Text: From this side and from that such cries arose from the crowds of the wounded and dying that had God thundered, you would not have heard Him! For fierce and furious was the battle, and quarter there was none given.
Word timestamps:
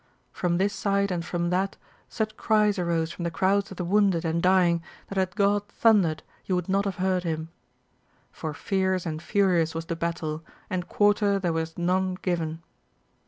From 0.31 0.57
this 0.57 0.73
side 0.73 1.11
and 1.11 1.23
from 1.23 1.51
that 1.51 1.77
such 2.09 2.35
cries 2.35 2.79
arose 2.79 3.11
from 3.11 3.21
the 3.23 3.29
crowds 3.29 3.69
of 3.69 3.77
the 3.77 3.85
wounded 3.85 4.25
and 4.25 4.41
dying 4.41 4.81
that 5.09 5.17
had 5.19 5.35
God 5.35 5.67
thundered, 5.67 6.23
you 6.45 6.55
would 6.55 6.67
not 6.67 6.85
have 6.85 6.95
heard 6.95 7.21
Him! 7.23 7.49
For 8.31 8.51
fierce 8.55 9.05
and 9.05 9.21
furious 9.21 9.75
was 9.75 9.85
the 9.85 9.95
battle, 9.95 10.43
and 10.71 10.87
quarter 10.89 11.37
there 11.37 11.53
was 11.53 11.77
none 11.77 12.15
given. 12.23 12.63